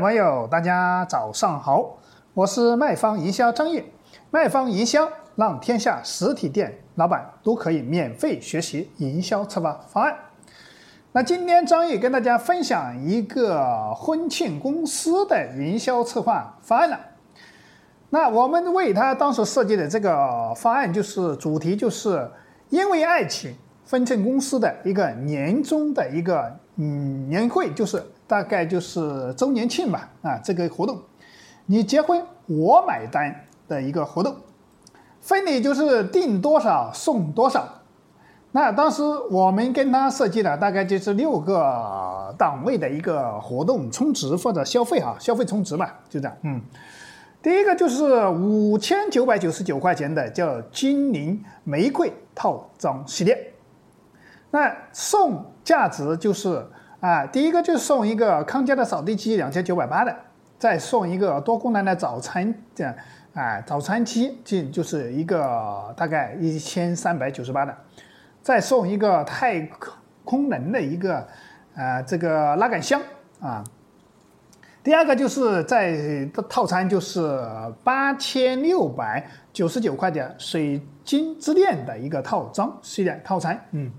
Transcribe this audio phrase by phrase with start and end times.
[0.00, 1.98] 朋友，大家早上好，
[2.34, 3.80] 我是卖方营销张毅。
[4.32, 10.12] 卖方营销让天下实体店老板都可以免费学习营销策划方案。
[11.12, 16.98] 那今天张毅跟大家分享一个婚庆公司的营销策划方案了。
[18.10, 22.28] 那我们为他当时设计的这个方案，就是主题就是
[22.68, 23.54] 因为爱情，
[23.88, 31.00] 婚庆公司的一个年终的一个嗯年会，就是大概就是周年庆吧啊这个活动，
[31.66, 34.36] 你结婚我买单的一个活动，
[35.26, 37.66] 婚礼就是定多少送多少。
[38.52, 46.36] 那当时我们跟他设计的大概就是六个档位的一个活动充值或者消费哈，消费充值嘛，就这样。
[46.42, 46.60] 嗯，
[47.42, 53.54] 第一个就是五千九百九十九块钱的叫金陵玫瑰套装系列，
[54.52, 56.64] 那送价值就是
[57.04, 60.16] 啊，第一个就送一个康佳的扫地机两千九百八的，
[60.58, 62.94] 再送一个多功能的早餐这样
[63.34, 67.76] 啊，早餐机这就是一个大概一千三百九十八的。
[68.40, 69.60] 再送一个太
[70.24, 71.28] 空能的一个，
[71.74, 72.98] 呃，这个拉杆箱
[73.38, 73.62] 啊。
[74.82, 77.38] 第二个就是在套餐就是
[77.82, 83.90] 八千六百九十九块的水晶之恋的一个套装系列套餐，嗯，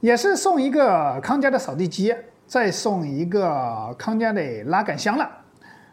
[0.00, 2.14] 也是送一个康佳的扫地机，
[2.46, 5.28] 再送一个康佳的拉杆箱了，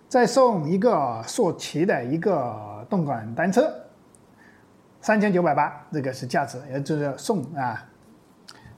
[0.07, 3.73] 再送一个硕奇的一个动感单车。
[5.01, 7.83] 三千九百八，这个是价值，也就是送啊，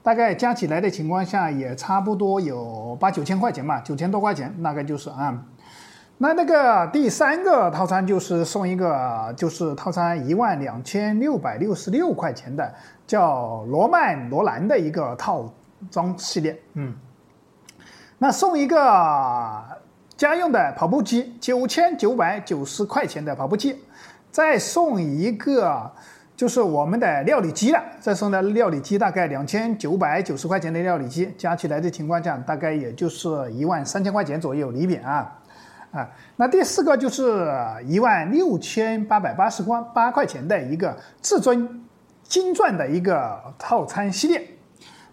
[0.02, 5.42] 大概加起来的情况下也差不多有八九千块钱吧，九千多块钱，大概就是啊。
[6.20, 12.74] 那那个第三个套餐就是送一个，就是套餐一万两千六百六十六块钱的，
[13.06, 15.48] 叫罗曼罗兰的一个套
[15.90, 16.92] 装系列，嗯。
[18.18, 19.62] 那送一个
[20.16, 23.78] 家用的跑步机，九千九百九十块钱的跑步机，
[24.30, 25.90] 再送一个。
[26.36, 35.36] 就是我们的料理机了，再送的料理机大概两千九百九十块钱的料理机，加起来的情况下，大概也就是一万三千块钱左右礼品啊，
[35.90, 37.50] 啊，那第四个就是
[37.86, 41.84] 一万六千八百八十块八块钱的一个至尊
[42.22, 44.46] 金钻的一个套餐系列，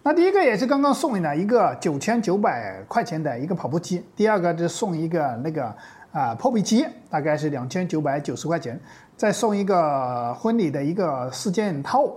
[0.02, 5.74] 那第一个也是刚刚送你的一个九千九百块钱的一个跑步机，第二个就送一个那个。
[6.12, 8.80] 啊，破壁机大概是两千九百九十块钱，
[9.18, 12.10] 再送一个婚礼的一个四件套，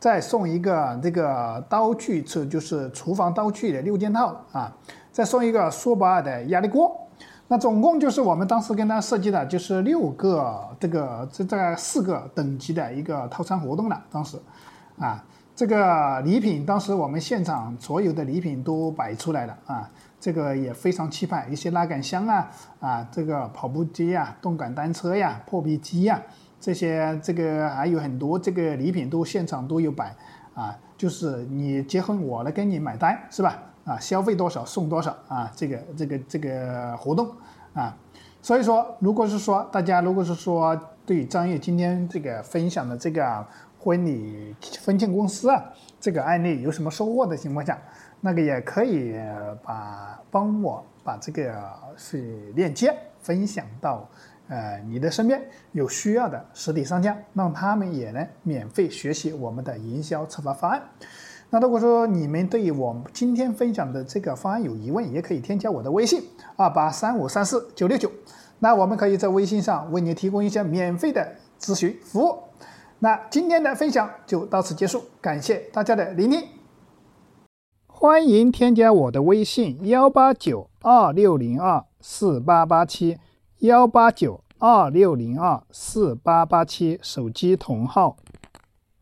[0.00, 4.74] 再送一个这个刀具，是就是厨房刀具的六件套啊，
[5.12, 7.03] 再送一个苏泊尔的压力锅，
[7.48, 14.38] 那总共就是我们当时跟他设计的就是六个这个这这四个等级的一个套餐活动了，当时，
[14.98, 15.22] 啊，
[15.54, 19.90] 这个礼品当时我们现场所有的礼品都摆出来了啊。
[20.18, 22.50] 这个也非常气派，一些拉杆箱啊，
[22.80, 26.18] 啊，这个跑步机呀，动感单车呀，破壁机呀，
[26.58, 30.16] 这些这个还有很多这个礼品都现场都有摆，
[30.54, 33.54] 啊，就是你结婚我来跟你买单是吧？
[33.84, 37.30] 啊，消费多少送多少啊，这个这个这个活动
[37.74, 37.96] 啊，
[38.42, 43.46] 所以说，如果是说大家如果是说对张悦今天这个分享的这个
[43.78, 45.62] 婚礼婚庆公司啊
[46.00, 47.78] 这个案例有什么收获的情况下。
[48.26, 49.14] 那个也可以
[49.62, 51.54] 把帮我把这个
[51.94, 52.90] 是链接
[53.20, 54.08] 分享到
[54.48, 55.38] 呃你的身边
[55.72, 60.82] 有需要的实体商家，让他们也能免费学习我们的营销策划方案。
[61.54, 66.20] 那如果说你们对我今天分享的这个方案有疑问，也可以添加我的微信
[66.56, 68.10] 二八三五三四九六九，
[68.58, 72.36] 那我们可以在微信上为你提供一些免费的咨询服务。
[72.98, 76.42] 那今天的分享就到此结束，感谢大家的聆听。
[77.86, 83.18] 欢迎添加我的微信幺八九二六零二四八八七
[83.60, 88.16] 幺八九二六零二四八八七手机同号。